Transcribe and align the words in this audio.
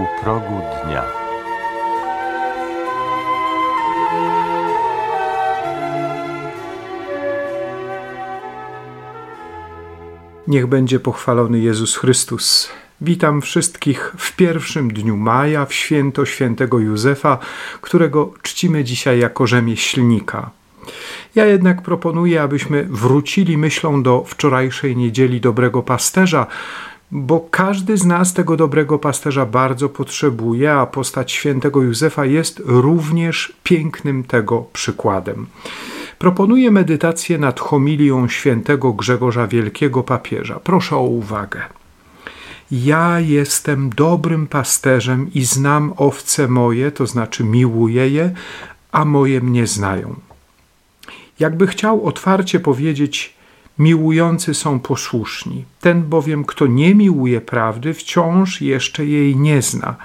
U 0.00 0.06
progu 0.24 0.60
dnia. 0.84 1.04
Niech 10.46 10.66
będzie 10.66 11.00
pochwalony 11.00 11.58
Jezus 11.58 11.96
Chrystus. 11.96 12.70
Witam 13.00 13.42
wszystkich 13.42 14.12
w 14.18 14.36
pierwszym 14.36 14.92
dniu 14.92 15.16
maja, 15.16 15.66
w 15.66 15.74
święto 15.74 16.26
świętego 16.26 16.78
Józefa, 16.78 17.38
którego 17.80 18.34
czcimy 18.42 18.84
dzisiaj 18.84 19.18
jako 19.18 19.46
rzemieślnika. 19.46 20.50
Ja 21.34 21.44
jednak 21.44 21.82
proponuję, 21.82 22.42
abyśmy 22.42 22.84
wrócili 22.90 23.58
myślą 23.58 24.02
do 24.02 24.24
wczorajszej 24.26 24.96
niedzieli 24.96 25.40
dobrego 25.40 25.82
pasterza, 25.82 26.46
bo 27.12 27.48
każdy 27.50 27.96
z 27.96 28.04
nas 28.04 28.34
tego 28.34 28.56
dobrego 28.56 28.98
pasterza 28.98 29.46
bardzo 29.46 29.88
potrzebuje, 29.88 30.72
a 30.72 30.86
postać 30.86 31.32
świętego 31.32 31.82
Józefa 31.82 32.24
jest 32.24 32.62
również 32.64 33.52
pięknym 33.62 34.24
tego 34.24 34.64
przykładem. 34.72 35.46
Proponuję 36.18 36.70
medytację 36.70 37.38
nad 37.38 37.60
homilią 37.60 38.28
świętego 38.28 38.92
Grzegorza 38.92 39.46
Wielkiego 39.46 40.02
papieża. 40.02 40.60
Proszę 40.64 40.96
o 40.96 41.02
uwagę. 41.02 41.60
Ja 42.70 43.20
jestem 43.20 43.90
dobrym 43.90 44.46
pasterzem 44.46 45.30
i 45.34 45.44
znam 45.44 45.92
owce 45.96 46.48
moje, 46.48 46.92
to 46.92 47.06
znaczy 47.06 47.44
miłuję 47.44 48.08
je, 48.08 48.30
a 48.92 49.04
moje 49.04 49.40
mnie 49.40 49.66
znają. 49.66 50.14
Jakby 51.38 51.66
chciał 51.66 52.06
otwarcie 52.06 52.60
powiedzieć, 52.60 53.34
miłujący 53.80 54.54
są 54.54 54.80
posłuszni. 54.80 55.64
Ten 55.80 56.02
bowiem, 56.02 56.44
kto 56.44 56.66
nie 56.66 56.94
miłuje 56.94 57.40
prawdy, 57.40 57.94
wciąż 57.94 58.60
jeszcze 58.60 59.06
jej 59.06 59.36
nie 59.36 59.62
zna. 59.62 59.96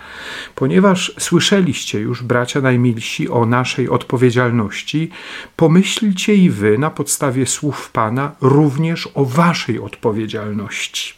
Ponieważ 0.55 1.13
słyszeliście 1.19 1.99
już, 1.99 2.23
bracia 2.23 2.61
najmilsi, 2.61 3.29
o 3.29 3.45
naszej 3.45 3.89
odpowiedzialności, 3.89 5.09
pomyślcie 5.55 6.35
i 6.35 6.49
wy 6.49 6.77
na 6.77 6.89
podstawie 6.89 7.45
słów 7.45 7.91
Pana 7.91 8.31
również 8.41 9.09
o 9.13 9.25
waszej 9.25 9.79
odpowiedzialności. 9.79 11.13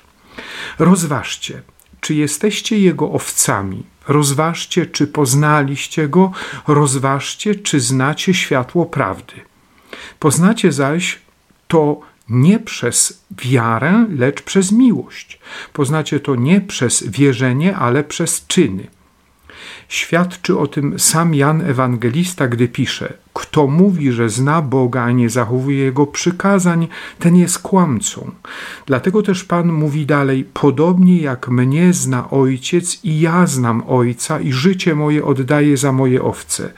Rozważcie, 0.80 1.62
czy 2.02 2.14
jesteście 2.16 2.80
Jego 2.80 3.12
owcami. 3.12 3.84
Rozważcie, 4.08 4.86
czy 4.86 5.08
poznaliście 5.08 6.08
Go. 6.08 6.32
Rozważcie, 6.68 7.56
czy 7.56 7.80
znacie 7.80 8.34
światło 8.34 8.86
prawdy. 8.86 9.34
Poznacie 10.20 10.72
zaś 10.72 11.20
to 11.68 12.02
nie 12.30 12.60
przez 12.60 13.24
wiarę, 13.32 14.06
lecz 14.10 14.42
przez 14.42 14.72
miłość. 14.72 15.40
Poznacie 15.74 16.20
to 16.20 16.36
nie 16.36 16.62
przez 16.62 17.04
wierzenie, 17.08 17.76
ale 17.76 18.04
przez 18.04 18.48
czyny. 18.48 18.88
Świadczy 19.88 20.58
o 20.58 20.68
tym 20.68 21.00
sam 21.00 21.36
Jan 21.36 21.62
Ewangelista, 21.62 22.48
gdy 22.48 22.68
pisze: 22.68 23.14
Kto 23.34 23.68
mówi, 23.68 24.12
że 24.12 24.30
zna 24.30 24.62
Boga, 24.62 25.04
a 25.04 25.12
nie 25.12 25.30
zachowuje 25.30 25.78
Jego 25.78 26.08
przykazań, 26.08 26.88
ten 27.20 27.36
jest 27.36 27.60
kłamcą. 27.60 28.32
Dlatego 28.86 29.22
też 29.22 29.44
Pan 29.44 29.74
mówi 29.74 30.06
dalej: 30.06 30.46
Podobnie 30.54 31.22
jak 31.22 31.48
mnie 31.48 31.94
zna 31.94 32.30
Ojciec, 32.30 33.00
i 33.04 33.20
ja 33.20 33.48
znam 33.48 33.84
Ojca, 33.88 34.40
i 34.40 34.52
życie 34.52 34.96
moje 34.96 35.26
oddaję 35.26 35.78
za 35.78 35.92
moje 35.92 36.24
owce. 36.24 36.74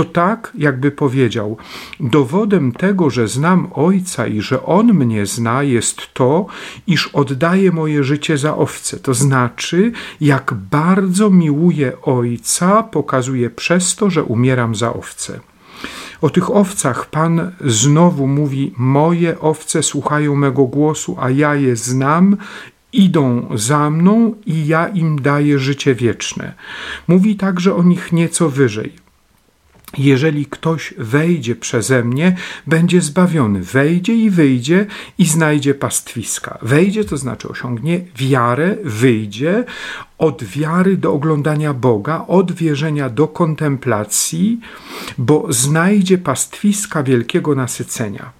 To 0.00 0.04
tak, 0.04 0.52
jakby 0.58 0.90
powiedział: 0.90 1.56
Dowodem 2.00 2.72
tego, 2.72 3.10
że 3.10 3.28
znam 3.28 3.68
Ojca 3.72 4.26
i 4.26 4.40
że 4.40 4.62
On 4.62 4.86
mnie 4.86 5.26
zna, 5.26 5.62
jest 5.62 6.14
to, 6.14 6.46
iż 6.86 7.06
oddaję 7.06 7.72
moje 7.72 8.04
życie 8.04 8.38
za 8.38 8.56
owce. 8.56 8.96
To 8.96 9.14
znaczy, 9.14 9.92
jak 10.20 10.54
bardzo 10.70 11.30
miłuję 11.30 11.92
Ojca, 12.02 12.82
pokazuję 12.82 13.50
przez 13.50 13.96
to, 13.96 14.10
że 14.10 14.24
umieram 14.24 14.74
za 14.74 14.92
owce. 14.92 15.40
O 16.20 16.30
tych 16.30 16.50
owcach 16.50 17.10
Pan 17.10 17.52
znowu 17.64 18.26
mówi: 18.26 18.74
Moje 18.76 19.40
owce 19.40 19.82
słuchają 19.82 20.36
mego 20.36 20.64
głosu, 20.64 21.16
a 21.20 21.30
ja 21.30 21.54
je 21.54 21.76
znam 21.76 22.36
idą 22.92 23.48
za 23.54 23.90
mną 23.90 24.34
i 24.46 24.66
ja 24.66 24.88
im 24.88 25.22
daję 25.22 25.58
życie 25.58 25.94
wieczne. 25.94 26.54
Mówi 27.08 27.36
także 27.36 27.74
o 27.74 27.82
nich 27.82 28.12
nieco 28.12 28.48
wyżej. 28.48 29.09
Jeżeli 29.98 30.46
ktoś 30.46 30.94
wejdzie 30.98 31.56
przeze 31.56 32.04
mnie, 32.04 32.36
będzie 32.66 33.00
zbawiony. 33.00 33.60
Wejdzie 33.60 34.14
i 34.14 34.30
wyjdzie 34.30 34.86
i 35.18 35.26
znajdzie 35.26 35.74
pastwiska. 35.74 36.58
Wejdzie 36.62 37.04
to 37.04 37.16
znaczy 37.16 37.48
osiągnie 37.48 38.00
wiarę, 38.16 38.76
wyjdzie 38.84 39.64
od 40.18 40.44
wiary 40.44 40.96
do 40.96 41.12
oglądania 41.12 41.74
Boga, 41.74 42.24
od 42.28 42.52
wierzenia 42.52 43.08
do 43.08 43.28
kontemplacji, 43.28 44.60
bo 45.18 45.46
znajdzie 45.48 46.18
pastwiska 46.18 47.02
wielkiego 47.02 47.54
nasycenia. 47.54 48.32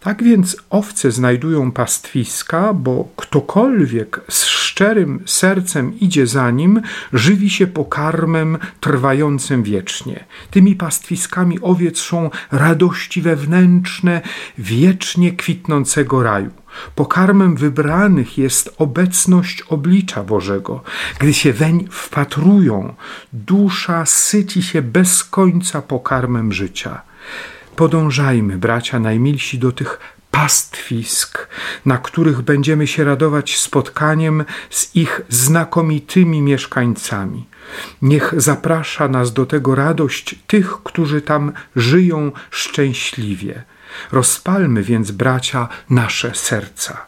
Tak 0.00 0.22
więc 0.22 0.56
owce 0.70 1.10
znajdują 1.10 1.72
pastwiska, 1.72 2.72
bo 2.72 3.08
ktokolwiek 3.16 4.20
z 4.28 4.44
szczerym 4.76 5.22
sercem 5.26 6.00
idzie 6.00 6.26
za 6.26 6.50
nim, 6.50 6.82
żywi 7.12 7.50
się 7.50 7.66
pokarmem 7.66 8.58
trwającym 8.80 9.62
wiecznie. 9.62 10.24
Tymi 10.50 10.76
pastwiskami 10.76 11.60
owiec 11.60 11.98
są 11.98 12.30
radości 12.52 13.22
wewnętrzne, 13.22 14.20
wiecznie 14.58 15.32
kwitnącego 15.32 16.22
raju. 16.22 16.50
Pokarmem 16.94 17.56
wybranych 17.56 18.38
jest 18.38 18.74
obecność 18.78 19.62
oblicza 19.62 20.24
Bożego. 20.24 20.82
Gdy 21.18 21.34
się 21.34 21.52
weń 21.52 21.88
wpatrują, 21.90 22.94
dusza 23.32 24.06
syci 24.06 24.62
się 24.62 24.82
bez 24.82 25.24
końca 25.24 25.82
pokarmem 25.82 26.52
życia. 26.52 27.02
Podążajmy, 27.76 28.58
bracia 28.58 29.00
najmilsi, 29.00 29.58
do 29.58 29.72
tych 29.72 30.15
pastwisk, 30.36 31.48
na 31.86 31.98
których 31.98 32.42
będziemy 32.42 32.86
się 32.86 33.04
radować 33.04 33.58
spotkaniem 33.58 34.44
z 34.70 34.96
ich 34.96 35.20
znakomitymi 35.28 36.42
mieszkańcami. 36.42 37.46
Niech 38.02 38.34
zaprasza 38.36 39.08
nas 39.08 39.32
do 39.32 39.46
tego 39.46 39.74
radość 39.74 40.34
tych, 40.46 40.70
którzy 40.84 41.20
tam 41.22 41.52
żyją 41.76 42.32
szczęśliwie. 42.50 43.62
Rozpalmy 44.12 44.82
więc, 44.82 45.10
bracia, 45.10 45.68
nasze 45.90 46.34
serca. 46.34 47.06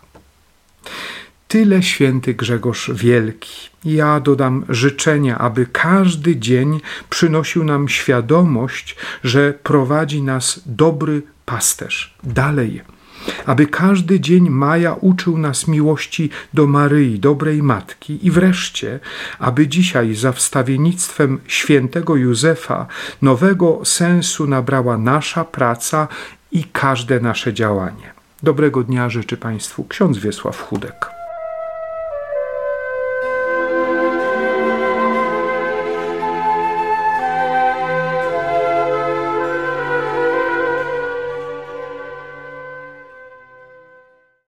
Tyle 1.49 1.83
święty 1.83 2.35
Grzegorz 2.35 2.91
Wielki. 2.95 3.71
Ja 3.85 4.21
dodam 4.21 4.65
życzenia, 4.69 5.39
aby 5.39 5.67
każdy 5.67 6.37
dzień 6.37 6.81
przynosił 7.11 7.65
nam 7.65 7.89
świadomość, 7.89 8.97
że 9.25 9.55
prowadzi 9.63 10.23
nas 10.23 10.61
dobry 10.67 11.23
pasterz. 11.47 12.15
Dalej. 12.25 12.98
Aby 13.47 13.67
każdy 13.67 14.21
dzień 14.21 14.51
maja 14.51 14.95
uczył 14.95 15.39
nas 15.39 15.69
miłości 15.69 16.31
do 16.55 16.67
Maryi, 16.67 17.19
dobrej 17.19 17.63
Matki 17.63 18.27
i 18.27 18.31
wreszcie, 18.31 19.01
aby 19.39 19.69
dzisiaj 19.69 20.15
za 20.15 20.33
wstawiennictwem 20.33 21.39
świętego 21.47 22.17
Józefa 22.17 22.87
nowego 23.23 23.81
sensu 23.85 24.47
nabrała 24.47 24.99
nasza 24.99 25.45
praca 25.45 26.09
i 26.53 26.65
każde 26.65 27.21
nasze 27.21 27.55
działanie. 27.55 28.13
Dobrego 28.43 28.83
dnia 28.83 29.09
życzy 29.09 29.37
Państwu 29.37 29.85
ksiądz 29.85 30.19
Wiesław 30.19 30.63
Chudek. 30.63 31.18